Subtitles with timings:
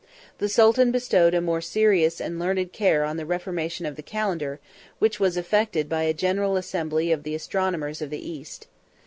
[0.39, 4.59] The sultan bestowed a more serious and learned care on the reformation of the calendar,
[4.97, 8.65] which was effected by a general assembly of the astronomers of the East.